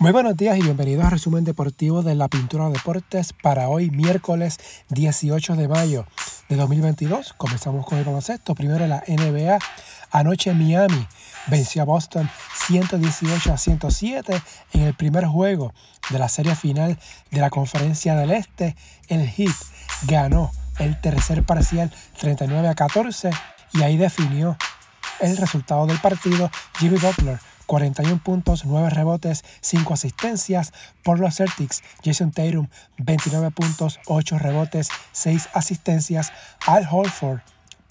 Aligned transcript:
Muy 0.00 0.12
buenos 0.12 0.34
días 0.34 0.56
y 0.56 0.62
bienvenidos 0.62 1.04
al 1.04 1.10
resumen 1.10 1.44
deportivo 1.44 2.02
de 2.02 2.14
la 2.14 2.28
Pintura 2.28 2.64
de 2.64 2.72
Deportes 2.72 3.34
para 3.34 3.68
hoy 3.68 3.90
miércoles 3.90 4.58
18 4.88 5.56
de 5.56 5.68
mayo 5.68 6.06
de 6.48 6.56
2022. 6.56 7.34
Comenzamos 7.34 7.84
con 7.84 7.98
el 7.98 8.04
baloncesto. 8.04 8.54
Primero 8.54 8.86
la 8.86 9.04
NBA. 9.06 9.58
Anoche 10.10 10.54
Miami 10.54 11.06
venció 11.48 11.82
a 11.82 11.84
Boston 11.84 12.30
118 12.66 13.52
a 13.52 13.58
107 13.58 14.42
en 14.72 14.80
el 14.84 14.94
primer 14.94 15.26
juego 15.26 15.74
de 16.08 16.18
la 16.18 16.30
serie 16.30 16.54
final 16.54 16.98
de 17.30 17.40
la 17.42 17.50
Conferencia 17.50 18.14
del 18.14 18.30
Este. 18.30 18.76
El 19.08 19.28
Heat 19.28 19.54
ganó 20.06 20.50
el 20.78 20.98
tercer 21.02 21.44
parcial 21.44 21.92
39 22.18 22.68
a 22.68 22.74
14 22.74 23.32
y 23.74 23.82
ahí 23.82 23.98
definió 23.98 24.56
el 25.20 25.36
resultado 25.36 25.84
del 25.84 25.98
partido. 25.98 26.50
Jimmy 26.78 26.96
Butler 26.96 27.38
41 27.70 28.18
puntos, 28.24 28.64
9 28.64 28.90
rebotes, 28.90 29.44
5 29.60 29.94
asistencias. 29.94 30.72
Por 31.04 31.20
los 31.20 31.36
Celtics, 31.36 31.84
Jason 32.04 32.32
Tatum, 32.32 32.66
29 32.98 33.52
puntos, 33.52 34.00
8 34.06 34.40
rebotes, 34.40 34.88
6 35.12 35.50
asistencias. 35.54 36.32
Al 36.66 36.88
Holford, 36.90 37.38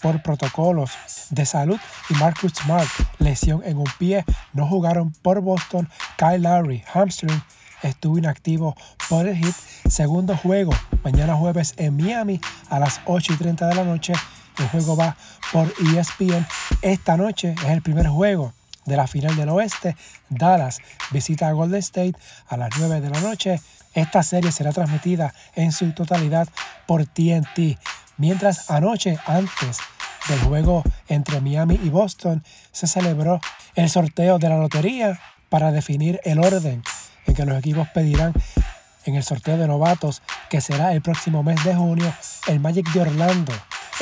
por 0.02 0.22
protocolos 0.22 0.90
de 1.30 1.46
salud 1.46 1.78
y 2.10 2.14
Marcus 2.14 2.52
Smart, 2.52 2.90
lesión 3.20 3.62
en 3.64 3.78
un 3.78 3.88
pie, 3.98 4.26
no 4.52 4.66
jugaron 4.66 5.12
por 5.22 5.40
Boston. 5.40 5.88
Kyle 6.18 6.42
Lowry, 6.42 6.84
hamstring, 6.92 7.42
estuvo 7.82 8.18
inactivo 8.18 8.76
por 9.08 9.26
el 9.26 9.36
hit. 9.38 9.54
Segundo 9.88 10.36
juego, 10.36 10.72
mañana 11.04 11.36
jueves 11.36 11.72
en 11.78 11.96
Miami 11.96 12.38
a 12.68 12.78
las 12.78 13.00
8 13.06 13.32
y 13.32 13.36
30 13.36 13.68
de 13.68 13.74
la 13.76 13.84
noche. 13.84 14.12
El 14.58 14.68
juego 14.68 14.94
va 14.94 15.16
por 15.50 15.72
ESPN. 15.96 16.46
Esta 16.82 17.16
noche 17.16 17.54
es 17.56 17.70
el 17.70 17.80
primer 17.80 18.08
juego 18.08 18.52
de 18.84 18.96
la 18.96 19.06
final 19.06 19.36
del 19.36 19.48
oeste. 19.48 19.96
Dallas 20.28 20.78
visita 21.10 21.48
a 21.48 21.52
Golden 21.52 21.80
State 21.80 22.14
a 22.48 22.56
las 22.56 22.70
9 22.78 23.00
de 23.00 23.10
la 23.10 23.20
noche. 23.20 23.60
Esta 23.94 24.22
serie 24.22 24.52
será 24.52 24.72
transmitida 24.72 25.34
en 25.54 25.72
su 25.72 25.92
totalidad 25.92 26.48
por 26.86 27.06
TNT. 27.06 27.78
Mientras 28.16 28.70
anoche, 28.70 29.18
antes 29.26 29.78
del 30.28 30.40
juego 30.40 30.82
entre 31.08 31.40
Miami 31.40 31.80
y 31.82 31.88
Boston, 31.88 32.44
se 32.72 32.86
celebró 32.86 33.40
el 33.74 33.88
sorteo 33.88 34.38
de 34.38 34.48
la 34.48 34.58
lotería 34.58 35.18
para 35.48 35.72
definir 35.72 36.20
el 36.24 36.38
orden 36.38 36.82
en 37.26 37.34
que 37.34 37.44
los 37.44 37.58
equipos 37.58 37.88
pedirán 37.88 38.32
en 39.04 39.14
el 39.14 39.22
sorteo 39.24 39.56
de 39.56 39.66
novatos 39.66 40.22
que 40.48 40.60
será 40.60 40.92
el 40.92 41.02
próximo 41.02 41.42
mes 41.42 41.62
de 41.64 41.74
junio. 41.74 42.12
El 42.46 42.60
Magic 42.60 42.90
de 42.92 43.00
Orlando 43.00 43.52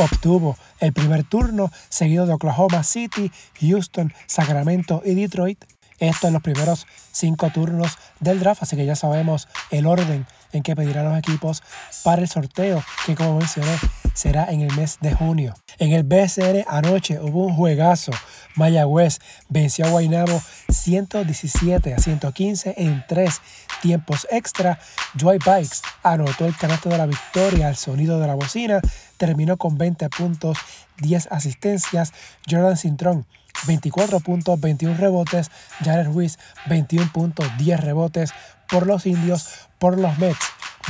obtuvo 0.04 0.56
el 0.80 0.92
primer 0.92 1.24
turno, 1.24 1.70
seguido 1.88 2.26
de 2.26 2.34
Oklahoma 2.34 2.82
City, 2.82 3.30
Houston, 3.60 4.12
Sacramento 4.26 5.02
y 5.04 5.14
Detroit. 5.14 5.64
Esto 5.98 6.28
en 6.28 6.34
los 6.34 6.42
primeros 6.42 6.86
cinco 7.10 7.50
turnos 7.50 7.98
del 8.20 8.38
draft, 8.38 8.62
así 8.62 8.76
que 8.76 8.86
ya 8.86 8.94
sabemos 8.94 9.48
el 9.70 9.86
orden 9.86 10.26
en 10.52 10.62
que 10.62 10.76
pedirán 10.76 11.06
los 11.06 11.18
equipos 11.18 11.62
para 12.04 12.22
el 12.22 12.28
sorteo, 12.28 12.82
que 13.04 13.16
como 13.16 13.38
mencioné 13.38 13.76
será 14.14 14.46
en 14.50 14.62
el 14.62 14.74
mes 14.76 14.98
de 15.00 15.12
junio. 15.12 15.54
En 15.78 15.92
el 15.92 16.02
BCN 16.02 16.64
anoche 16.68 17.20
hubo 17.20 17.46
un 17.46 17.54
juegazo. 17.54 18.12
Mayagüez 18.56 19.18
venció 19.48 19.86
a 19.86 19.90
Guaynabo 19.90 20.40
117 20.68 21.94
a 21.94 21.98
115 21.98 22.74
en 22.76 23.04
tres 23.08 23.40
tiempos 23.82 24.26
extra. 24.30 24.78
Dwight 25.14 25.44
Bikes 25.44 25.78
anotó 26.02 26.46
el 26.46 26.56
canasto 26.56 26.88
de 26.88 26.98
la 26.98 27.06
victoria 27.06 27.68
al 27.68 27.76
sonido 27.76 28.20
de 28.20 28.26
la 28.26 28.34
bocina. 28.34 28.80
Terminó 29.16 29.56
con 29.56 29.78
20 29.78 30.08
puntos, 30.10 30.58
10 30.98 31.28
asistencias. 31.32 32.12
Jordan 32.48 32.76
Cintrón 32.76 33.26
24 33.66 34.20
puntos, 34.20 34.60
21 34.60 34.96
rebotes. 34.96 35.50
Jared 35.84 36.06
Ruiz 36.06 36.38
21 36.68 37.10
puntos, 37.12 37.46
10 37.58 37.80
rebotes 37.80 38.32
por 38.68 38.86
los 38.86 39.06
indios, 39.06 39.68
por 39.78 39.98
los 39.98 40.18
Mets. 40.18 40.38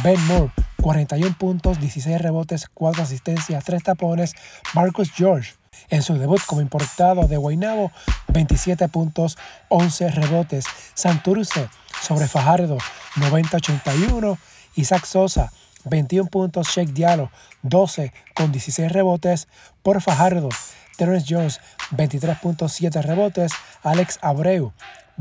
Ben 0.03 0.21
Moore 0.27 0.53
41 0.81 1.37
puntos, 1.39 1.81
16 1.81 2.21
rebotes, 2.21 2.69
4 2.73 3.03
asistencias, 3.03 3.65
3 3.65 3.83
tapones. 3.83 4.35
Marcus 4.75 5.13
George 5.13 5.53
en 5.91 6.03
su 6.03 6.19
debut 6.19 6.41
como 6.47 6.61
importado 6.61 7.27
de 7.29 7.37
Guaynabo, 7.37 7.93
27 8.29 8.89
puntos, 8.89 9.39
11 9.69 10.11
rebotes. 10.11 10.65
Santurce 10.95 11.69
sobre 12.03 12.29
Fajardo, 12.29 12.79
90-81. 13.17 14.39
Isaac 14.77 15.05
Sosa, 15.05 15.53
21 15.85 16.29
puntos. 16.29 16.69
Shake 16.69 16.93
Diallo, 16.93 17.31
12 17.63 18.13
con 18.35 18.53
16 18.53 18.93
rebotes 18.93 19.49
por 19.83 20.01
Fajardo. 20.01 20.49
Terence 20.97 21.27
Jones, 21.29 21.61
23.7 21.93 23.03
rebotes. 23.03 23.53
Alex 23.83 24.19
Abreu, 24.21 24.73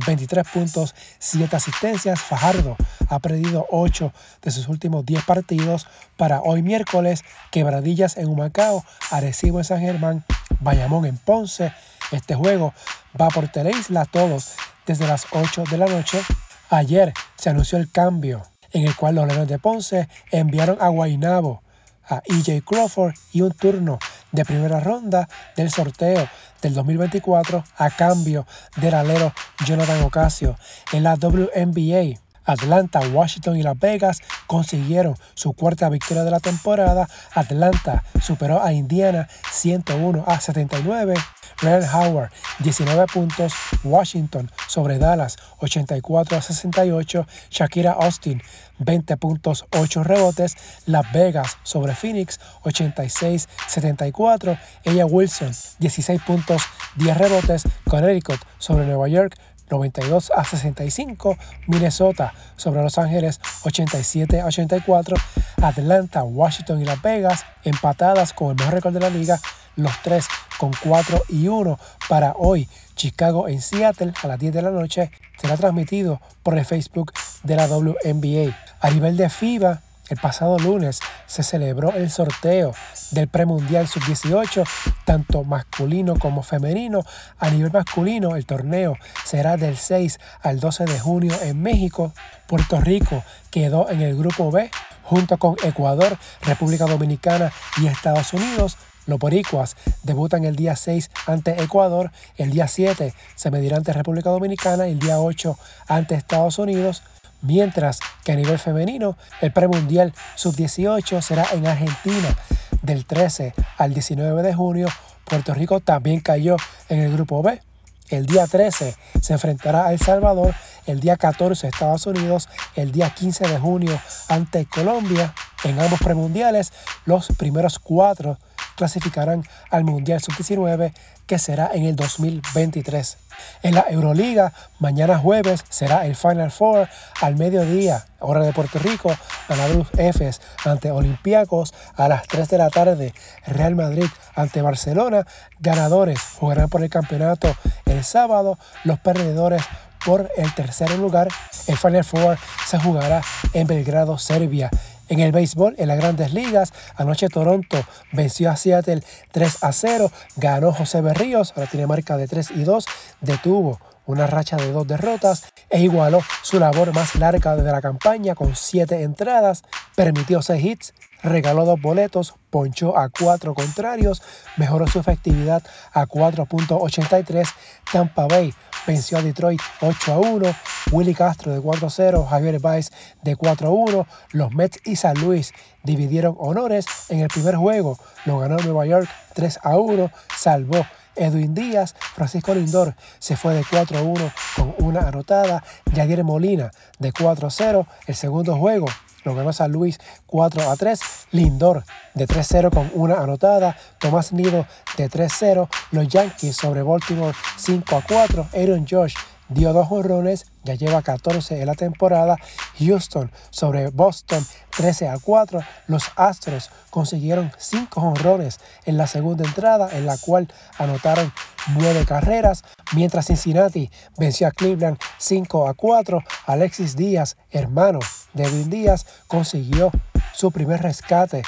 23 0.06 0.48
puntos, 0.48 0.96
7 1.20 1.56
asistencias. 1.56 2.22
Fajardo 2.22 2.78
ha 3.10 3.20
perdido 3.20 3.66
8 3.72 4.14
de 4.42 4.52
sus 4.52 4.68
últimos 4.68 5.06
10 5.06 5.24
partidos 5.26 5.88
para 6.16 6.42
hoy 6.42 6.62
miércoles. 6.62 7.24
Quebradillas 7.52 8.18
en 8.18 8.28
Humacao, 8.28 8.84
Arecibo 9.12 9.60
en 9.60 9.66
San 9.66 9.82
Germán, 9.82 10.26
Bayamón 10.60 11.06
en 11.06 11.18
Ponce. 11.18 11.74
Este 12.12 12.36
juego 12.36 12.74
va 13.20 13.28
por 13.30 13.50
Teleisla 13.50 14.06
todos 14.06 14.54
desde 14.86 15.08
las 15.08 15.28
8 15.32 15.64
de 15.70 15.78
la 15.78 15.88
noche. 15.88 16.22
Ayer 16.70 17.14
se 17.38 17.50
anunció 17.50 17.78
el 17.78 17.92
cambio 17.92 18.44
en 18.72 18.86
el 18.86 18.96
cual 18.96 19.16
los 19.16 19.28
Leones 19.28 19.48
de 19.48 19.60
Ponce 19.60 20.08
enviaron 20.32 20.78
a 20.82 20.90
Guaynabo 20.90 21.62
a 22.10 22.22
EJ 22.26 22.64
Crawford 22.64 23.14
y 23.34 23.42
un 23.42 23.52
turno 23.52 24.00
de 24.32 24.46
primera 24.46 24.80
ronda 24.80 25.28
del 25.56 25.72
sorteo 25.72 26.28
del 26.62 26.74
2024 26.74 27.64
a 27.78 27.90
cambio 27.90 28.46
del 28.78 28.94
alero 28.94 29.34
Jonathan 29.66 30.02
Ocasio. 30.04 30.58
En 30.92 31.04
la 31.04 31.16
WNBA, 31.16 32.20
Atlanta, 32.48 33.02
Washington 33.02 33.58
y 33.58 33.64
Las 33.64 33.78
Vegas 33.78 34.22
consiguieron 34.48 35.16
su 35.36 35.54
cuarta 35.54 35.90
victoria 35.90 36.24
de 36.24 36.32
la 36.32 36.40
temporada. 36.40 37.08
Atlanta 37.34 38.04
superó 38.22 38.64
a 38.64 38.74
Indiana 38.74 39.28
101 39.52 40.24
a 40.26 40.40
79. 40.40 41.14
Ryan 41.62 41.84
Howard 41.94 42.32
19 42.60 43.08
puntos. 43.08 43.54
Washington 43.84 44.50
sobre 44.68 44.98
Dallas 44.98 45.38
84 45.60 46.38
a 46.38 46.42
68. 46.42 47.28
Shakira 47.50 47.92
Austin 47.92 48.42
20 48.80 49.18
puntos, 49.18 49.66
8 49.72 50.04
rebotes. 50.04 50.56
Las 50.86 51.12
Vegas 51.12 51.58
sobre 51.64 51.96
Phoenix 51.96 52.40
86 52.64 53.50
74. 53.68 54.58
Ella 54.84 55.06
Wilson 55.06 55.52
16 55.80 56.22
puntos, 56.22 56.62
10 56.96 57.18
rebotes. 57.18 57.64
Connecticut 57.90 58.40
sobre 58.58 58.86
Nueva 58.86 59.08
York 59.08 59.36
92 59.70 60.32
a 60.36 60.44
65, 60.44 61.38
Minnesota 61.68 62.34
sobre 62.56 62.82
Los 62.82 62.98
Ángeles 62.98 63.40
87 63.64 64.42
a 64.42 64.46
84, 64.46 65.16
Atlanta, 65.62 66.24
Washington 66.24 66.82
y 66.82 66.86
Las 66.86 67.02
Vegas 67.02 67.46
empatadas 67.64 68.34
con 68.34 68.50
el 68.50 68.56
mejor 68.56 68.74
récord 68.74 68.94
de 68.94 69.00
la 69.00 69.10
liga, 69.10 69.40
los 69.76 69.94
tres 70.02 70.28
con 70.58 70.72
4 70.84 71.24
y 71.30 71.48
1 71.48 71.80
para 72.10 72.34
hoy. 72.34 72.68
Chicago 72.96 73.48
en 73.48 73.62
Seattle 73.62 74.14
a 74.24 74.28
las 74.28 74.40
10 74.40 74.54
de 74.54 74.62
la 74.62 74.72
noche 74.72 75.12
será 75.40 75.56
transmitido 75.56 76.20
por 76.44 76.58
el 76.58 76.66
Facebook 76.66 77.14
de 77.44 77.56
la 77.56 77.68
WNBA. 77.68 78.58
A 78.80 78.90
nivel 78.90 79.18
de 79.18 79.30
FIBA, 79.30 79.82
el 80.10 80.18
pasado 80.18 80.58
lunes 80.60 81.00
se 81.26 81.44
celebró 81.44 81.94
el 81.94 82.10
sorteo 82.10 82.74
del 83.12 83.28
premundial 83.28 83.88
sub-18, 83.88 84.68
tanto 85.06 85.44
masculino 85.44 86.18
como 86.18 86.44
femenino. 86.44 87.04
A 87.40 87.50
nivel 87.50 87.72
masculino, 87.72 88.36
el 88.36 88.46
torneo 88.46 88.98
será 89.26 89.58
del 89.58 89.78
6 89.78 90.20
al 90.42 90.60
12 90.60 90.86
de 90.86 91.00
junio 91.00 91.36
en 91.42 91.62
México. 91.62 92.14
Puerto 92.48 92.80
Rico 92.80 93.24
quedó 93.52 93.90
en 93.90 94.02
el 94.02 94.18
grupo 94.18 94.52
B 94.52 94.70
junto 95.04 95.38
con 95.38 95.56
Ecuador, 95.64 96.18
República 96.42 96.86
Dominicana 96.86 97.52
y 97.82 97.88
Estados 97.88 98.34
Unidos. 98.34 98.78
Los 99.06 99.20
boricuas 99.20 99.78
debutan 100.04 100.44
el 100.44 100.58
día 100.58 100.76
6 100.76 101.10
ante 101.28 101.64
Ecuador, 101.64 102.12
el 102.36 102.52
día 102.52 102.68
7 102.68 103.14
se 103.36 103.52
medirá 103.52 103.78
ante 103.78 103.94
República 103.94 104.30
Dominicana 104.30 104.90
y 104.90 104.92
el 104.92 105.00
día 105.00 105.22
8 105.22 105.58
ante 105.88 106.16
Estados 106.16 106.60
Unidos. 106.60 107.04
Mientras 107.42 108.00
que 108.24 108.32
a 108.32 108.36
nivel 108.36 108.60
femenino, 108.60 109.18
el 109.42 109.52
premundial 109.52 110.14
sub-18 110.36 111.22
será 111.22 111.46
en 111.54 111.68
Argentina 111.68 112.36
del 112.82 113.06
13 113.06 113.54
al 113.78 113.94
19 113.94 114.44
de 114.44 114.54
junio. 114.54 114.88
Puerto 115.26 115.54
Rico 115.54 115.80
también 115.80 116.20
cayó 116.20 116.56
en 116.90 117.00
el 117.02 117.14
grupo 117.14 117.44
B. 117.44 117.62
El 118.10 118.26
día 118.26 118.48
13 118.48 118.96
se 119.22 119.34
enfrentará 119.34 119.88
a 119.88 119.92
El 119.92 120.00
Salvador, 120.00 120.56
el 120.86 121.02
día 121.02 121.18
14 121.18 121.68
Estados 121.68 122.06
Unidos, 122.06 122.48
el 122.76 122.94
día 122.94 123.10
15 123.10 123.48
de 123.48 123.60
junio 123.60 124.00
ante 124.30 124.66
Colombia. 124.66 125.34
En 125.64 125.80
ambos 125.80 126.00
premundiales, 126.00 126.72
los 127.06 127.28
primeros 127.38 127.80
cuatro 127.80 128.38
clasificarán 128.78 129.44
al 129.70 129.84
Mundial 129.84 130.22
Sub-19 130.22 130.94
que 131.26 131.40
será 131.40 131.72
en 131.74 131.84
el 131.84 131.96
2023. 131.98 133.18
En 133.64 133.76
la 133.76 133.86
Euroliga, 133.90 134.54
mañana 134.80 135.18
jueves 135.18 135.66
será 135.70 136.06
el 136.06 136.16
Final 136.16 136.52
Four 136.52 136.88
al 137.22 137.36
mediodía, 137.36 138.06
hora 138.20 138.46
de 138.46 138.54
Puerto 138.54 138.80
Rico, 138.80 139.14
Anadolu 139.50 139.86
Efes 139.98 140.42
ante 140.64 140.92
Olympiacos 140.92 141.74
a 141.96 142.08
las 142.08 142.26
3 142.28 142.48
de 142.48 142.58
la 142.58 142.70
tarde, 142.70 143.14
Real 143.46 143.76
Madrid 143.76 144.08
ante 144.36 144.62
Barcelona, 144.62 145.28
ganadores 145.60 146.20
jugarán 146.40 146.70
por 146.70 146.82
el 146.82 146.90
campeonato 146.90 147.54
el 147.86 148.04
sábado, 148.04 148.58
los 148.86 149.00
perdedores 149.00 149.64
por 150.06 150.32
el 150.38 150.54
tercer 150.56 150.98
lugar. 150.98 151.28
El 151.68 151.78
Final 151.78 152.06
Four 152.06 152.38
se 152.66 152.80
jugará 152.80 153.22
en 153.52 153.68
Belgrado, 153.68 154.18
Serbia. 154.18 154.70
En 155.10 155.20
el 155.20 155.32
béisbol, 155.32 155.76
en 155.78 155.88
las 155.88 155.98
grandes 155.98 156.34
ligas, 156.34 156.74
anoche 156.96 157.30
Toronto 157.30 157.78
venció 158.12 158.50
a 158.52 158.58
Seattle 158.58 159.04
3 159.32 159.64
a 159.64 159.72
0, 159.72 160.12
ganó 160.36 160.72
José 160.74 161.02
Berríos, 161.02 161.54
ahora 161.56 161.70
tiene 161.70 161.88
marca 161.88 162.18
de 162.18 162.28
3 162.28 162.52
y 162.52 162.64
2, 162.64 162.86
detuvo 163.22 163.80
una 164.06 164.26
racha 164.26 164.56
de 164.56 164.72
dos 164.72 164.88
derrotas 164.88 165.54
e 165.70 165.82
igualó 165.82 166.22
su 166.42 166.60
labor 166.60 166.94
más 166.94 167.16
larga 167.16 167.56
de 167.56 167.72
la 167.72 167.82
campaña 167.82 168.36
con 168.36 168.56
7 168.56 169.04
entradas, 169.04 169.64
permitió 169.96 170.42
6 170.42 170.64
hits, 170.64 170.94
regaló 171.24 171.66
dos 171.66 171.82
boletos, 171.82 172.36
ponchó 172.50 172.98
a 172.98 173.10
cuatro 173.10 173.54
contrarios, 173.54 174.22
mejoró 174.56 174.88
su 174.88 175.00
efectividad 175.00 175.64
a 175.94 176.06
4.83. 176.06 177.48
Tampa 177.92 178.28
Bay 178.28 178.54
venció 178.88 179.18
a 179.18 179.22
Detroit 179.22 179.62
8 179.82 180.14
a 180.14 180.18
1. 180.18 180.56
Willy 180.92 181.14
Castro 181.14 181.54
de 181.54 181.60
4 181.60 181.88
a 181.88 181.90
0, 181.90 182.28
Javier 182.30 182.60
Baez 182.60 182.92
de 183.22 183.36
4 183.36 183.68
a 183.68 183.72
1. 183.72 184.08
Los 184.32 184.54
Mets 184.54 184.80
y 184.86 184.96
San 184.96 185.20
Luis 185.20 185.54
dividieron 185.84 186.36
honores 186.40 186.86
en 187.10 187.20
el 187.20 187.28
primer 187.28 187.56
juego. 187.56 188.00
Lo 188.26 188.40
ganó 188.40 188.56
Nueva 188.58 188.86
York 188.86 189.10
3 189.34 189.60
a 189.64 189.78
1. 189.78 190.10
Salvó 190.36 190.86
Edwin 191.16 191.54
Díaz, 191.54 191.96
Francisco 192.16 192.54
Lindor 192.54 192.96
se 193.20 193.36
fue 193.36 193.54
de 193.54 193.66
4 193.70 193.98
a 193.98 194.02
1 194.02 194.32
con 194.56 194.76
una 194.80 195.02
anotada. 195.02 195.64
Yadier 195.94 196.24
Molina 196.24 196.72
de 197.00 197.12
4 197.12 197.48
a 197.48 197.52
0. 197.52 197.88
El 198.06 198.16
segundo 198.16 198.56
juego 198.56 198.88
lo 199.24 199.36
ganó 199.36 199.54
San 199.54 199.72
Luis 199.72 200.00
4 200.26 200.70
a 200.70 200.76
3. 200.76 201.00
Lindor 201.32 201.84
de 202.14 202.28
3-0 202.28 202.72
con 202.72 202.92
una 202.94 203.16
anotada. 203.16 203.78
Tomás 204.00 204.34
Nido 204.34 204.66
de 204.98 205.10
3-0. 205.10 205.68
Los 205.92 206.08
Yankees 206.08 206.56
sobre 206.56 206.82
Baltimore 206.82 207.36
5 207.58 207.96
a 207.96 208.02
4. 208.02 208.48
Aaron 208.54 208.86
Josh 208.90 209.14
dio 209.50 209.74
dos 209.74 209.88
honrones, 209.90 210.46
ya 210.64 210.76
lleva 210.76 211.02
14 211.02 211.62
en 211.62 211.66
la 211.66 211.76
temporada. 211.76 212.38
Houston 212.80 213.32
sobre 213.50 213.90
Boston 213.90 214.46
13 214.76 215.10
a 215.10 215.18
4. 215.20 215.62
Los 215.88 216.12
Astros 216.16 216.70
consiguieron 216.90 217.52
5 217.58 218.00
honrones 218.00 218.60
en 218.86 218.98
la 218.98 219.08
segunda 219.08 219.46
entrada, 219.46 219.90
en 219.94 220.06
la 220.06 220.18
cual 220.18 220.52
anotaron 220.78 221.32
9 221.76 222.06
carreras, 222.06 222.64
mientras 222.94 223.28
Cincinnati 223.28 223.90
venció 224.18 224.48
a 224.48 224.52
Cleveland 224.52 224.98
5 225.18 225.68
a 225.68 225.74
4. 225.74 226.24
Alexis 226.46 226.96
Díaz, 226.96 227.38
hermano 227.52 228.00
de 228.38 228.46
Edwin 228.46 228.70
Díaz, 228.70 229.06
consiguió 229.28 229.92
su 230.34 230.52
primer 230.52 230.82
rescate 230.82 231.42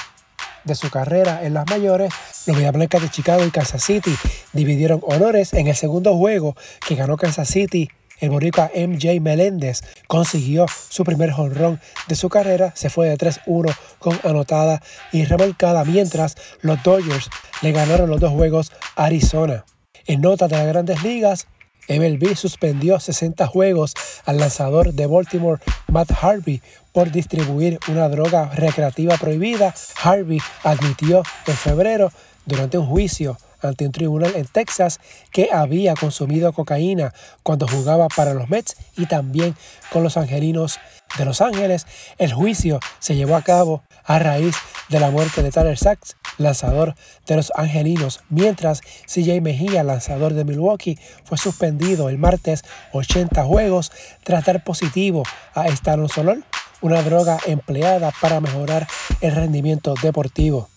de 0.66 0.76
su 0.76 0.90
carrera 0.90 1.44
en 1.44 1.54
las 1.54 1.66
mayores, 1.70 2.14
los 2.46 2.56
Media 2.56 2.72
Blancas 2.72 3.02
de 3.02 3.10
Chicago 3.10 3.46
y 3.46 3.52
Kansas 3.52 3.84
City 3.84 4.14
dividieron 4.54 5.02
honores 5.04 5.54
en 5.54 5.68
el 5.68 5.76
segundo 5.76 6.16
juego 6.18 6.56
que 6.86 6.96
ganó 6.96 7.18
Kansas 7.18 7.48
City. 7.48 7.90
El 8.20 8.32
boricua 8.32 8.70
MJ 8.76 9.22
Meléndez 9.22 9.82
consiguió 10.08 10.66
su 10.90 11.06
primer 11.06 11.32
jonrón 11.32 11.80
de 12.08 12.16
su 12.16 12.28
carrera, 12.28 12.74
se 12.76 12.90
fue 12.90 13.08
de 13.08 13.18
3-1 13.18 13.74
con 13.98 14.20
anotada 14.24 14.82
y 15.14 15.24
remarcada, 15.24 15.86
mientras 15.86 16.36
los 16.62 16.84
Dodgers 16.84 17.30
le 17.62 17.72
ganaron 17.72 18.10
los 18.10 18.20
dos 18.20 18.34
juegos 18.34 18.74
a 18.98 19.06
Arizona. 19.06 19.64
En 20.06 20.20
notas 20.20 20.50
de 20.50 20.58
las 20.58 20.68
grandes 20.68 21.02
ligas, 21.02 21.48
MLB 21.90 22.36
suspendió 22.36 23.00
60 23.00 23.48
juegos 23.48 23.94
al 24.26 24.38
lanzador 24.38 24.94
de 24.94 25.08
Baltimore, 25.08 25.60
Matt 25.88 26.12
Harvey, 26.22 26.62
por 26.92 27.12
distribuir 27.12 27.80
una 27.88 28.08
droga 28.10 28.50
recreativa 28.54 29.18
prohibida. 29.18 29.74
Harvey 30.04 30.40
admitió 30.64 31.24
en 31.48 31.56
febrero, 31.56 32.12
durante 32.46 32.78
un 32.78 32.86
juicio 32.86 33.38
ante 33.62 33.86
un 33.86 33.92
tribunal 33.92 34.34
en 34.36 34.46
Texas, 34.46 35.00
que 35.32 35.50
había 35.52 35.94
consumido 35.96 36.54
cocaína 36.54 37.14
cuando 37.44 37.68
jugaba 37.68 38.08
para 38.08 38.34
los 38.34 38.50
Mets 38.50 38.78
y 38.96 39.06
también 39.06 39.56
con 39.92 40.04
los 40.04 40.16
Angelinos 40.16 40.80
de 41.18 41.26
Los 41.26 41.42
Ángeles. 41.42 41.88
El 42.18 42.34
juicio 42.34 42.80
se 43.00 43.16
llevó 43.16 43.36
a 43.36 43.42
cabo 43.42 43.84
a 44.06 44.20
raíz 44.20 44.56
de 44.90 45.00
la 45.00 45.12
muerte 45.12 45.44
de 45.44 45.52
Tyler 45.52 45.78
Sachs, 45.78 46.16
lanzador 46.38 46.96
de 47.28 47.36
los 47.36 47.52
Angelinos, 47.56 48.22
mientras 48.30 48.82
CJ 49.06 49.42
Mejía, 49.42 49.84
lanzador 49.84 50.34
de 50.34 50.46
Milwaukee, 50.46 50.98
fue 51.24 51.38
suspendido 51.38 52.10
el 52.10 52.18
martes 52.18 52.64
80 52.94 53.44
juegos 53.44 53.92
tras 54.24 54.46
dar 54.46 54.64
positivo 54.64 55.24
a 55.54 55.68
Solol, 56.08 56.44
una 56.82 57.02
droga 57.04 57.38
empleada 57.46 58.12
para 58.20 58.40
mejorar 58.40 58.88
el 59.22 59.36
rendimiento 59.36 59.94
deportivo. 60.02 60.70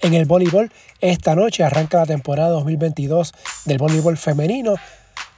En 0.00 0.12
el 0.12 0.26
voleibol, 0.26 0.70
esta 1.00 1.34
noche 1.34 1.64
arranca 1.64 1.98
la 1.98 2.06
temporada 2.06 2.50
2022 2.50 3.32
del 3.64 3.78
voleibol 3.78 4.18
femenino 4.18 4.74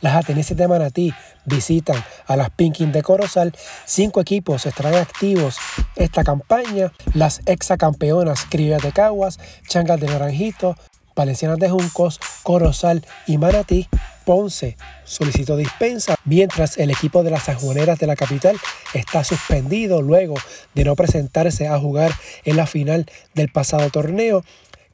las 0.01 0.17
atenices 0.17 0.57
de 0.57 0.69
Manatí 0.69 1.13
visitan 1.45 2.03
a 2.27 2.37
las 2.37 2.51
Pinkin 2.51 2.93
de 2.93 3.03
Corozal. 3.03 3.55
Cinco 3.85 4.21
equipos 4.21 4.67
estarán 4.67 4.95
activos 4.95 5.57
esta 5.97 6.25
campaña. 6.25 6.93
Las 7.15 7.41
exacampeonas 7.47 8.47
Criollas 8.49 8.83
de 8.83 8.93
Caguas, 8.93 9.39
Changas 9.69 10.01
de 10.01 10.07
Naranjito, 10.07 10.77
Valencianas 11.15 11.59
de 11.59 11.71
Juncos, 11.71 12.21
Corozal 12.43 13.05
y 13.27 13.39
Manatí. 13.39 13.89
Ponce 14.27 14.77
solicitó 15.05 15.57
dispensa, 15.57 16.17
mientras 16.25 16.79
el 16.79 16.91
equipo 16.91 17.23
de 17.23 17.31
las 17.31 17.45
sanjuaneras 17.45 18.01
de 18.01 18.09
la 18.09 18.17
capital 18.17 18.59
está 18.93 19.23
suspendido 19.23 20.03
luego 20.03 20.35
de 20.75 20.85
no 20.85 20.97
presentarse 20.97 21.69
a 21.69 21.79
jugar 21.79 22.13
en 22.45 22.57
la 22.57 22.67
final 22.67 23.07
del 23.35 23.49
pasado 23.49 23.89
torneo. 23.91 24.43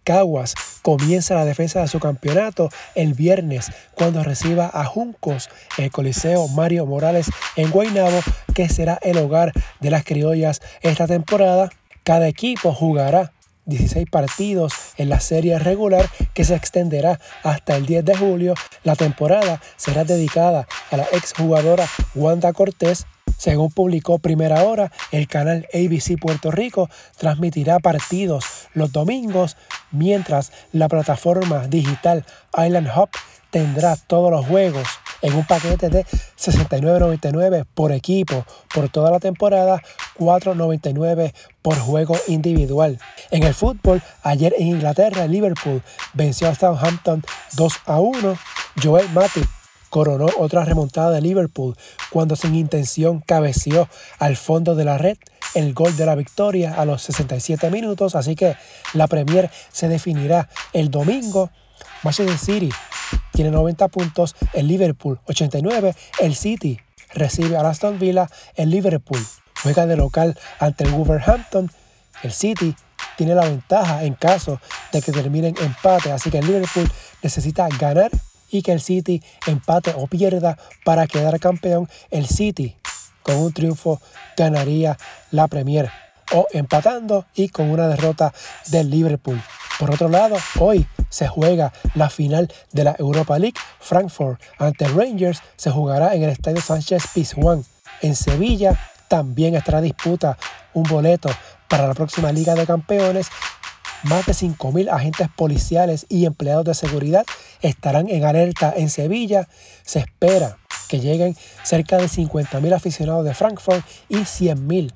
Caguas 0.05 0.55
comienza 0.83 1.35
la 1.35 1.45
defensa 1.45 1.81
de 1.81 1.89
su 1.89 2.01
campeonato 2.01 2.69
el 2.95 3.15
viernes 3.15 3.71
cuando 3.95 4.23
reciba 4.25 4.71
a 4.73 4.85
Juncos 4.85 5.49
el 5.79 5.91
Coliseo 5.91 6.49
Mario 6.49 6.87
Morales 6.87 7.31
en 7.57 7.71
Guaynabo, 7.71 8.21
que 8.55 8.69
será 8.69 8.99
el 9.03 9.19
hogar 9.19 9.53
de 9.81 9.91
las 9.91 10.05
criollas 10.05 10.61
esta 10.81 11.07
temporada. 11.07 11.71
Cada 12.03 12.27
equipo 12.27 12.75
jugará 12.75 13.33
16 13.67 14.09
partidos 14.11 14.73
en 14.97 15.09
la 15.09 15.21
serie 15.21 15.59
regular 15.59 16.11
que 16.35 16.45
se 16.45 16.57
extenderá 16.57 17.21
hasta 17.45 17.77
el 17.77 17.87
10 17.87 18.05
de 18.05 18.17
julio. 18.17 18.55
La 18.83 18.97
temporada 18.97 19.61
será 19.77 20.05
dedicada 20.05 20.67
a 20.91 20.97
la 20.97 21.05
exjugadora 21.13 21.87
Wanda 22.15 22.53
Cortés 22.53 23.07
según 23.43 23.73
publicó 23.73 24.21
Primera 24.21 24.63
Hora, 24.63 24.93
el 25.11 25.27
canal 25.27 25.67
ABC 25.75 26.17
Puerto 26.17 26.53
Rico 26.53 26.89
transmitirá 27.19 27.81
partidos 27.81 28.45
los 28.73 28.93
domingos, 28.93 29.57
mientras 29.93 30.53
la 30.73 30.89
plataforma 30.89 31.67
digital 31.69 32.25
Island 32.57 32.89
Hub 32.97 33.11
tendrá 33.51 33.97
todos 33.97 34.31
los 34.31 34.47
juegos 34.47 34.89
en 35.21 35.35
un 35.35 35.47
paquete 35.47 35.89
de 35.89 36.05
69.99 36.39 37.65
por 37.75 37.93
equipo 37.93 38.45
por 38.75 38.89
toda 38.89 39.11
la 39.11 39.21
temporada, 39.21 39.81
4.99 40.19 41.33
por 41.63 41.79
juego 41.79 42.17
individual. 42.27 42.99
En 43.31 43.45
el 43.45 43.55
fútbol, 43.55 44.03
ayer 44.23 44.55
en 44.59 44.67
Inglaterra, 44.67 45.27
Liverpool 45.27 45.83
venció 46.13 46.49
a 46.49 46.55
Southampton 46.55 47.23
2 47.55 47.73
a 47.87 48.01
1. 48.01 48.37
Joel 48.83 49.09
Matip 49.11 49.47
coronó 49.91 50.27
otra 50.39 50.65
remontada 50.65 51.11
de 51.11 51.21
Liverpool 51.21 51.77
cuando 52.11 52.35
sin 52.35 52.55
intención 52.55 53.21
cabeció 53.21 53.89
al 54.19 54.37
fondo 54.37 54.75
de 54.75 54.85
la 54.85 54.99
red 54.99 55.19
el 55.55 55.75
gol 55.75 55.97
de 55.97 56.07
la 56.07 56.15
victoria 56.15 56.75
a 56.75 56.85
los 56.85 57.03
67 57.03 57.71
minutos, 57.71 58.15
así 58.15 58.35
que 58.35 58.57
la 58.95 59.07
Premier 59.07 59.51
se 59.71 59.89
definirá 59.89 60.49
el 60.73 60.91
domingo. 60.91 61.51
Manchester 62.03 62.39
City 62.39 62.71
tiene 63.33 63.51
90 63.51 63.89
puntos, 63.89 64.35
el 64.53 64.69
Liverpool 64.69 65.21
89, 65.27 65.95
el 66.21 66.35
City 66.35 66.79
recibe 67.15 67.57
a 67.57 67.69
Aston 67.69 67.99
Villa, 67.99 68.29
el 68.55 68.71
Liverpool 68.71 69.21
juega 69.63 69.87
de 69.87 69.97
local 69.97 70.39
ante 70.59 70.85
el 70.85 70.91
Wolverhampton, 70.91 71.71
el 72.23 72.33
City 72.33 72.75
tiene 73.17 73.35
la 73.35 73.45
ventaja 73.45 74.05
en 74.05 74.15
caso 74.15 74.61
de 74.93 75.03
que 75.03 75.13
terminen 75.13 75.55
empate, 75.61 76.13
así 76.13 76.31
que 76.31 76.39
el 76.39 76.47
Liverpool 76.47 76.91
necesita 77.23 77.69
ganar 77.79 78.11
y 78.51 78.63
que 78.63 78.73
el 78.73 78.81
City 78.81 79.23
empate 79.47 79.95
o 79.97 80.07
pierda 80.07 80.59
para 80.85 81.07
quedar 81.07 81.39
campeón, 81.41 81.89
el 82.11 82.27
City 82.27 82.77
con 83.23 83.37
un 83.37 83.53
triunfo 83.53 84.01
ganaría 84.37 84.97
la 85.31 85.49
Premier 85.49 85.91
o 86.33 86.47
empatando 86.53 87.27
y 87.35 87.49
con 87.49 87.71
una 87.71 87.89
derrota 87.89 88.33
del 88.69 88.91
Liverpool. 88.91 89.41
Por 89.79 89.91
otro 89.91 90.09
lado, 90.09 90.37
hoy 90.61 90.87
se 91.09 91.29
juega 91.29 91.73
la 91.95 92.09
final 92.09 92.53
de 92.73 92.85
la 92.85 92.97
Europa 92.99 93.39
League. 93.39 93.59
Frankfurt 93.81 94.41
ante 94.59 94.87
Rangers 94.89 95.43
se 95.57 95.71
jugará 95.71 96.15
en 96.15 96.23
el 96.23 96.31
Estadio 96.31 96.61
Sánchez 96.61 97.05
Pizjuán. 97.15 97.65
En 98.01 98.17
Sevilla 98.17 98.79
también 99.09 99.55
estará 99.55 99.81
disputa 99.81 100.39
un 100.73 100.85
boleto 100.85 101.29
para 101.69 101.87
la 101.87 101.95
próxima 101.95 102.33
Liga 102.33 102.55
de 102.55 102.67
Campeones 102.67 103.29
más 104.05 104.27
de 104.27 104.33
5.000 104.33 104.91
agentes 104.91 105.29
policiales 105.29 106.07
y 106.09 106.27
empleados 106.27 106.65
de 106.65 106.75
seguridad 106.75 107.25
estarán 107.61 108.09
en 108.09 108.25
alerta 108.25 108.73
en 108.77 108.91
Sevilla. 108.91 109.49
Se 109.85 110.01
espera 110.01 110.59
que 110.93 111.01
lleguen 111.01 111.35
cerca 111.63 111.97
de 111.97 112.05
50.000 112.05 112.75
aficionados 112.75 113.25
de 113.25 113.33
Frankfurt 113.33 113.83
y 114.11 114.17
100.000 114.17 114.93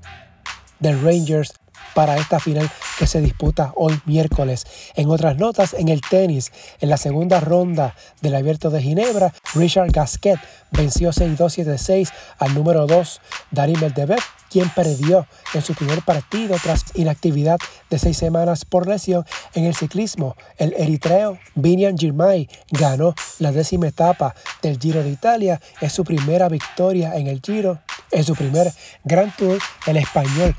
del 0.79 1.03
Rangers 1.03 1.55
para 1.95 2.19
esta 2.19 2.39
final 2.39 2.71
que 2.99 3.07
se 3.07 3.23
disputa 3.23 3.73
hoy 3.77 3.99
miércoles. 4.05 4.67
En 4.95 5.09
otras 5.09 5.39
notas, 5.39 5.73
en 5.73 5.89
el 5.89 6.03
tenis, 6.03 6.53
en 6.83 6.91
la 6.91 6.99
segunda 6.99 7.41
ronda 7.41 7.95
del 8.21 8.35
Abierto 8.35 8.69
de 8.69 8.83
Ginebra, 8.83 9.33
Richard 9.55 9.91
Gasquet 9.91 10.39
venció 10.71 11.13
6-2-7-6 11.13 12.13
al 12.41 12.53
número 12.53 12.87
2, 12.87 13.21
Darín 13.53 13.81
Medvedev 13.81 14.21
quien 14.51 14.69
perdió 14.71 15.27
en 15.55 15.63
su 15.63 15.75
primer 15.75 16.03
partido 16.03 16.57
tras 16.63 16.85
inactividad 16.95 17.59
de 17.91 17.99
seis 17.99 18.17
semanas 18.17 18.65
por 18.65 18.87
lesión 18.87 19.25
en 19.55 19.65
el 19.65 19.75
ciclismo. 19.75 20.37
El 20.59 20.75
eritreo 20.75 21.39
Vinian 21.55 21.97
Girmay 21.97 22.49
ganó 22.71 23.15
la 23.39 23.53
décima 23.53 23.89
etapa 23.89 24.35
del 24.63 24.79
Giro 24.79 25.03
de 25.03 25.11
Italia. 25.11 25.61
Es 25.81 25.93
su 25.93 26.05
primera 26.05 26.49
victoria 26.49 27.15
en 27.17 27.27
el 27.27 27.41
Giro. 27.41 27.81
En 28.11 28.25
su 28.25 28.35
primer 28.35 28.73
Grand 29.05 29.35
Tour, 29.37 29.59
el 29.87 29.97
español 29.97 30.55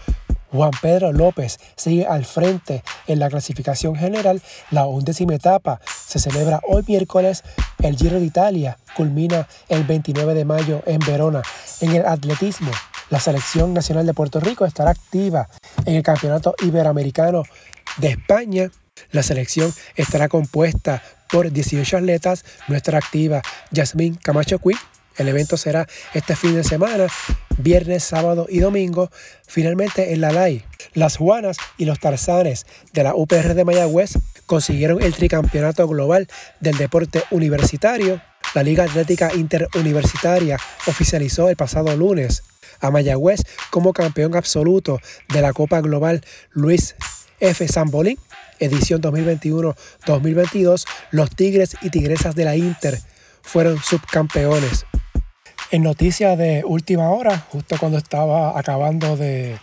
Juan 0.52 0.72
Pedro 0.82 1.12
López 1.12 1.60
sigue 1.76 2.06
al 2.06 2.26
frente 2.26 2.84
en 3.08 3.20
la 3.20 3.30
clasificación 3.30 3.96
general. 3.96 4.42
La 4.72 4.86
undécima 4.86 5.36
etapa 5.36 5.80
se 5.86 6.20
celebra 6.20 6.62
hoy 6.68 6.84
miércoles. 6.88 7.44
El 7.80 7.98
Giro 7.98 8.20
de 8.20 8.26
Italia 8.26 8.78
culmina 8.96 9.48
el 9.70 9.84
29 9.84 10.34
de 10.34 10.46
mayo 10.46 10.82
en 10.86 11.00
Verona. 11.00 11.42
En 11.82 11.96
el 11.96 12.06
atletismo, 12.06 12.72
la 13.10 13.20
Selección 13.20 13.74
Nacional 13.74 14.06
de 14.06 14.14
Puerto 14.14 14.40
Rico 14.40 14.66
estará 14.66 14.92
activa 14.92 15.48
en 15.86 15.96
el 15.96 16.04
Campeonato 16.04 16.56
Iberoamericano 16.62 17.44
de 17.98 18.10
España. 18.10 18.70
La 19.12 19.24
selección 19.24 19.74
estará 19.96 20.28
compuesta 20.28 21.02
por 21.30 21.52
18 21.52 21.98
atletas. 21.98 22.44
Nuestra 22.68 22.98
activa 22.98 23.42
Yasmín 23.72 24.16
Camacho 24.16 24.60
Quinn. 24.60 24.78
El 25.16 25.30
evento 25.30 25.58
será 25.58 25.88
este 26.14 26.36
fin 26.36 26.54
de 26.54 26.64
semana, 26.64 27.08
viernes, 27.58 28.04
sábado 28.04 28.46
y 28.50 28.60
domingo. 28.60 29.10
Finalmente 29.48 30.14
en 30.14 30.22
la 30.22 30.32
LAI, 30.32 30.64
las 30.94 31.18
Juanas 31.18 31.58
y 31.78 31.86
los 31.86 32.00
Tarzanes 32.00 32.68
de 32.94 33.04
la 33.04 33.16
UPR 33.16 33.56
de 33.56 33.66
Mayagüez 33.66 34.12
consiguieron 34.46 35.02
el 35.02 35.16
tricampeonato 35.16 35.88
global 35.88 36.28
del 36.60 36.78
deporte 36.78 37.24
universitario. 37.32 38.22
La 38.54 38.64
Liga 38.64 38.84
Atlética 38.84 39.34
Interuniversitaria 39.34 40.60
oficializó 40.86 41.50
el 41.50 41.56
pasado 41.56 41.96
lunes 41.96 42.44
a 42.80 42.92
Mayagüez 42.92 43.42
como 43.70 43.94
campeón 43.94 44.36
absoluto 44.36 45.00
de 45.30 45.42
la 45.42 45.54
Copa 45.54 45.82
Global 45.82 46.22
Luis 46.52 46.96
F. 47.40 47.68
Zambolín, 47.68 48.18
edición 48.60 49.02
2021-2022, 49.02 50.86
los 51.12 51.30
Tigres 51.30 51.78
y 51.82 51.90
Tigresas 51.90 52.36
de 52.36 52.46
la 52.46 52.56
Inter 52.56 53.00
fueron 53.42 53.82
subcampeones. 53.82 54.86
En 55.70 55.84
noticias 55.84 56.38
de 56.38 56.64
última 56.66 57.10
hora, 57.10 57.46
justo 57.50 57.78
cuando 57.78 57.98
estaba 57.98 58.58
acabando 58.58 59.18
de 59.18 59.60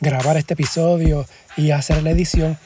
grabar 0.00 0.36
este 0.36 0.54
episodio 0.54 1.26
y 1.56 1.70
hacer 1.70 2.02
la 2.02 2.10
edición, 2.10 2.58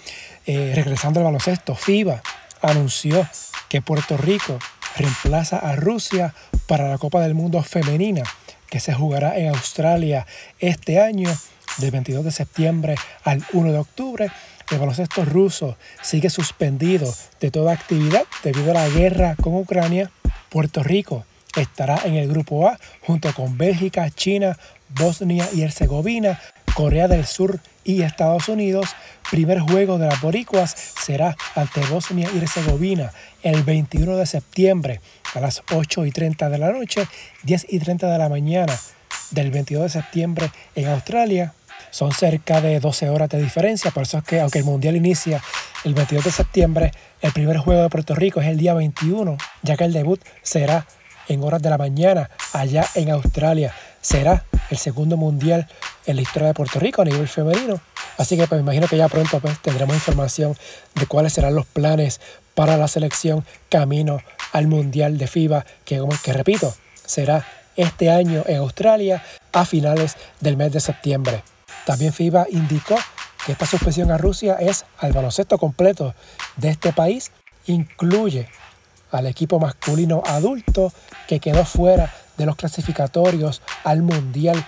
eh, 0.46 0.72
regresando 0.74 1.20
al 1.20 1.24
baloncesto, 1.24 1.74
FIBA 1.74 2.22
anunció 2.62 3.28
que 3.68 3.82
Puerto 3.82 4.16
Rico 4.16 4.58
reemplaza 4.96 5.58
a 5.58 5.76
Rusia 5.76 6.34
para 6.66 6.88
la 6.88 6.98
Copa 6.98 7.20
del 7.20 7.34
Mundo 7.34 7.62
femenina 7.62 8.22
que 8.70 8.80
se 8.80 8.94
jugará 8.94 9.38
en 9.38 9.48
Australia 9.48 10.26
este 10.60 11.00
año, 11.00 11.30
del 11.78 11.90
22 11.90 12.24
de 12.24 12.30
septiembre 12.32 12.94
al 13.24 13.44
1 13.52 13.72
de 13.72 13.78
octubre. 13.78 14.30
El 14.70 14.78
baloncesto 14.78 15.24
ruso 15.24 15.76
sigue 16.02 16.28
suspendido 16.28 17.12
de 17.40 17.50
toda 17.50 17.72
actividad 17.72 18.24
debido 18.42 18.72
a 18.72 18.74
la 18.74 18.88
guerra 18.88 19.36
con 19.40 19.54
Ucrania. 19.54 20.10
Puerto 20.50 20.82
Rico 20.82 21.24
estará 21.56 22.00
en 22.04 22.14
el 22.14 22.28
grupo 22.28 22.68
A 22.68 22.78
junto 23.02 23.32
con 23.32 23.56
Bélgica, 23.56 24.10
China, 24.10 24.58
Bosnia 24.88 25.48
y 25.52 25.62
Herzegovina, 25.62 26.40
Corea 26.74 27.08
del 27.08 27.26
Sur 27.26 27.60
y 27.84 28.02
Estados 28.02 28.48
Unidos. 28.48 28.90
Primer 29.30 29.60
juego 29.60 29.98
de 29.98 30.06
las 30.06 30.20
boricuas 30.20 30.74
será 31.00 31.36
ante 31.54 31.80
Bosnia 31.86 32.28
y 32.34 32.38
Herzegovina 32.38 33.12
el 33.42 33.62
21 33.62 34.16
de 34.16 34.26
septiembre 34.26 35.00
a 35.34 35.40
las 35.40 35.62
8 35.72 36.06
y 36.06 36.10
30 36.10 36.48
de 36.48 36.58
la 36.58 36.72
noche, 36.72 37.06
10 37.42 37.66
y 37.68 37.78
30 37.78 38.10
de 38.10 38.18
la 38.18 38.28
mañana 38.28 38.78
del 39.30 39.50
22 39.50 39.84
de 39.84 39.88
septiembre 39.88 40.50
en 40.74 40.88
Australia. 40.88 41.54
Son 41.90 42.12
cerca 42.12 42.60
de 42.60 42.80
12 42.80 43.08
horas 43.08 43.28
de 43.28 43.40
diferencia, 43.40 43.90
por 43.90 44.02
eso 44.02 44.18
es 44.18 44.24
que 44.24 44.40
aunque 44.40 44.58
el 44.58 44.64
Mundial 44.64 44.96
inicia 44.96 45.42
el 45.84 45.94
22 45.94 46.24
de 46.24 46.30
septiembre, 46.30 46.92
el 47.22 47.32
primer 47.32 47.58
juego 47.58 47.82
de 47.82 47.88
Puerto 47.88 48.14
Rico 48.14 48.40
es 48.40 48.48
el 48.48 48.58
día 48.58 48.74
21, 48.74 49.36
ya 49.62 49.76
que 49.76 49.84
el 49.84 49.92
debut 49.92 50.20
será 50.42 50.86
en 51.28 51.42
horas 51.42 51.62
de 51.62 51.70
la 51.70 51.78
mañana 51.78 52.30
allá 52.52 52.86
en 52.94 53.10
Australia. 53.10 53.74
Será 54.00 54.44
el 54.70 54.78
segundo 54.78 55.16
Mundial 55.16 55.66
en 56.06 56.16
la 56.16 56.22
historia 56.22 56.48
de 56.48 56.54
Puerto 56.54 56.78
Rico 56.78 57.02
a 57.02 57.04
nivel 57.04 57.28
femenino. 57.28 57.80
Así 58.18 58.36
que 58.36 58.46
pues, 58.48 58.58
me 58.58 58.64
imagino 58.64 58.88
que 58.88 58.96
ya 58.96 59.08
pronto 59.08 59.40
pues, 59.40 59.58
tendremos 59.60 59.94
información 59.94 60.56
de 60.96 61.06
cuáles 61.06 61.32
serán 61.32 61.54
los 61.54 61.66
planes 61.66 62.20
para 62.54 62.76
la 62.76 62.88
selección 62.88 63.46
camino 63.70 64.20
al 64.52 64.66
Mundial 64.66 65.16
de 65.18 65.28
FIBA, 65.28 65.64
que, 65.84 66.04
que 66.22 66.32
repito, 66.32 66.74
será 67.06 67.46
este 67.76 68.10
año 68.10 68.42
en 68.46 68.56
Australia 68.56 69.22
a 69.52 69.64
finales 69.64 70.16
del 70.40 70.56
mes 70.56 70.72
de 70.72 70.80
septiembre. 70.80 71.44
También 71.86 72.12
FIBA 72.12 72.46
indicó 72.50 72.96
que 73.46 73.52
esta 73.52 73.66
suspensión 73.66 74.10
a 74.10 74.18
Rusia 74.18 74.56
es 74.58 74.84
al 74.98 75.12
baloncesto 75.12 75.56
completo 75.56 76.14
de 76.56 76.70
este 76.70 76.92
país, 76.92 77.30
incluye 77.66 78.48
al 79.12 79.26
equipo 79.26 79.60
masculino 79.60 80.24
adulto 80.26 80.92
que 81.28 81.38
quedó 81.38 81.64
fuera 81.64 82.12
de 82.36 82.46
los 82.46 82.56
clasificatorios 82.56 83.62
al 83.84 84.02
Mundial 84.02 84.66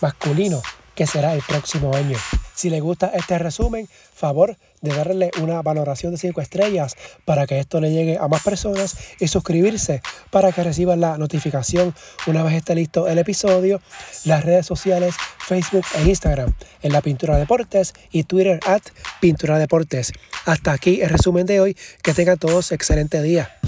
masculino 0.00 0.60
que 0.94 1.06
será 1.06 1.34
el 1.34 1.42
próximo 1.42 1.94
año. 1.94 2.18
Si 2.54 2.68
les 2.68 2.82
gusta 2.82 3.10
este 3.14 3.38
resumen, 3.38 3.88
favor 4.14 4.56
de 4.82 4.94
darle 4.94 5.30
una 5.40 5.62
valoración 5.62 6.12
de 6.12 6.18
5 6.18 6.40
estrellas 6.40 6.96
para 7.24 7.46
que 7.46 7.58
esto 7.58 7.80
le 7.80 7.90
llegue 7.90 8.18
a 8.18 8.28
más 8.28 8.42
personas 8.42 8.96
y 9.18 9.28
suscribirse 9.28 10.02
para 10.30 10.52
que 10.52 10.62
reciban 10.62 11.00
la 11.00 11.16
notificación 11.18 11.94
una 12.26 12.42
vez 12.42 12.54
esté 12.54 12.74
listo 12.74 13.08
el 13.08 13.18
episodio. 13.18 13.80
Las 14.24 14.44
redes 14.44 14.66
sociales 14.66 15.14
Facebook 15.38 15.84
e 15.96 16.02
Instagram 16.02 16.52
en 16.82 16.92
la 16.92 17.00
Pintura 17.00 17.36
Deportes 17.36 17.94
y 18.10 18.24
Twitter 18.24 18.60
at 18.66 18.82
Pintura 19.20 19.58
Deportes. 19.58 20.12
Hasta 20.44 20.72
aquí 20.72 21.00
el 21.00 21.10
resumen 21.10 21.46
de 21.46 21.60
hoy. 21.60 21.76
Que 22.02 22.14
tengan 22.14 22.38
todos 22.38 22.72
excelente 22.72 23.20
día. 23.22 23.59